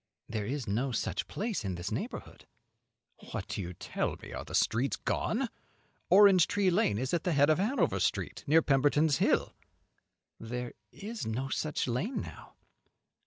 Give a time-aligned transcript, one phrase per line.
[0.27, 2.47] "There is no such place in this neighbourhood."
[3.31, 4.33] "What do you tell me!
[4.33, 5.47] Are the streets gone?
[6.09, 9.53] Orange Tree Lane is at the head of Hanover Street, near Pemberton's Hill."
[10.39, 12.55] "There is no such lane now."